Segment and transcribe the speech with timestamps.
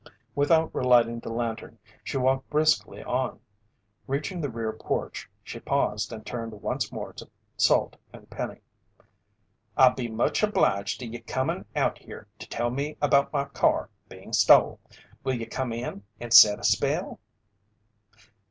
[0.33, 3.39] Without relighting the lantern, she walked briskly on.
[4.07, 8.61] Reaching the rear porch, she paused and turned once more to Salt and Penny.
[9.77, 13.91] "I be much obliged to ye comin' out here to tell me about my car
[14.09, 14.79] being stole.
[15.23, 17.19] Will ye come in and set a spell?"